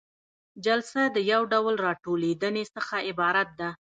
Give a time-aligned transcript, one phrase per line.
[0.65, 3.69] جلسه د یو ډول راټولیدنې څخه عبارت ده.